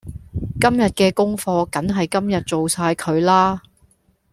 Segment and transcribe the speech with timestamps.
[0.59, 3.61] 今日嘅功課梗係今日做晒佢啦